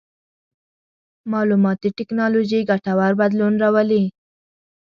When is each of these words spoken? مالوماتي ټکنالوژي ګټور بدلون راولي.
مالوماتي 1.31 1.89
ټکنالوژي 1.97 2.59
ګټور 2.69 3.11
بدلون 3.21 3.53
راولي. 3.63 4.03